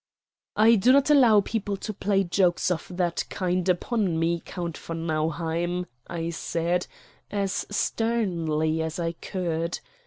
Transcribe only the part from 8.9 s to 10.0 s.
I could.